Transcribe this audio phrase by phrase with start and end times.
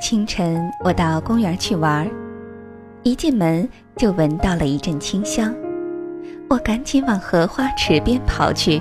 [0.00, 2.10] 清晨，我到公园去玩，
[3.02, 5.54] 一进门就闻到了一阵清香，
[6.48, 8.80] 我赶紧往荷花池边跑去。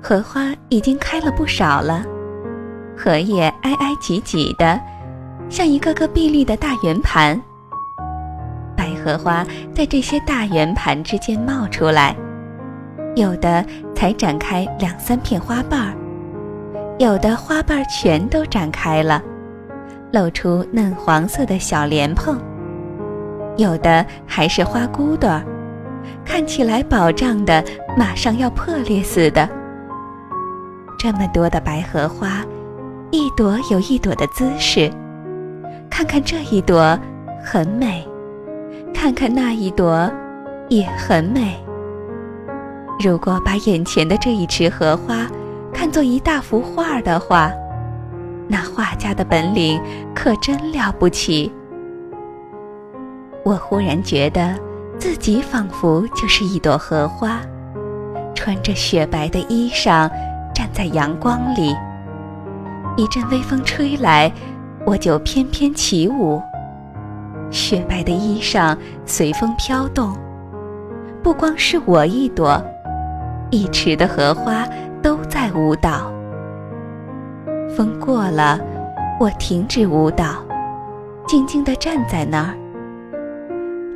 [0.00, 2.04] 荷花已经开了不少了，
[2.96, 4.80] 荷叶挨挨挤挤的，
[5.48, 7.38] 像一个个碧绿的大圆盘。
[8.76, 12.14] 白荷花在这些大圆盘之间冒出来，
[13.16, 15.94] 有的才展开两三片花瓣儿，
[17.00, 19.20] 有的花瓣全都展开了。
[20.12, 22.36] 露出嫩黄色的小莲蓬，
[23.56, 25.44] 有的还是花骨朵儿，
[26.24, 27.64] 看起来饱胀的，
[27.96, 29.48] 马上要破裂似的。
[30.98, 32.44] 这么多的白荷花，
[33.12, 34.90] 一朵有一朵的姿势，
[35.88, 36.98] 看看这一朵
[37.44, 38.04] 很美，
[38.92, 40.10] 看看那一朵
[40.68, 41.56] 也很美。
[42.98, 45.26] 如果把眼前的这一池荷花
[45.72, 47.52] 看作一大幅画的话。
[48.52, 49.80] 那画家的本领
[50.12, 51.52] 可真了不起！
[53.44, 54.56] 我忽然觉得
[54.98, 57.40] 自己仿佛就是一朵荷花，
[58.34, 60.10] 穿着雪白的衣裳，
[60.52, 61.76] 站在阳光里。
[62.96, 64.30] 一阵微风吹来，
[64.84, 66.42] 我就翩翩起舞。
[67.52, 70.12] 雪白的衣裳随风飘动，
[71.22, 72.60] 不光是我一朵，
[73.50, 74.68] 一池的荷花
[75.00, 76.12] 都在舞蹈。
[77.76, 78.58] 风过了，
[79.18, 80.44] 我停止舞蹈，
[81.26, 82.54] 静静地站在那儿。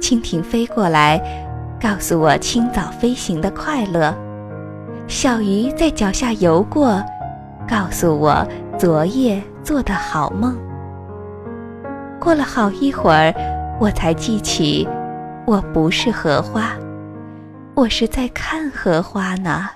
[0.01, 1.21] 蜻蜓飞过来，
[1.81, 4.15] 告诉我清早飞行的快乐；
[5.07, 7.03] 小鱼在脚下游过，
[7.69, 8.47] 告诉我
[8.79, 10.57] 昨夜做的好梦。
[12.21, 13.35] 过了好一会儿，
[13.81, 14.89] 我才记起，
[15.47, 16.71] 我不是荷花，
[17.75, 19.69] 我是在看荷花呢。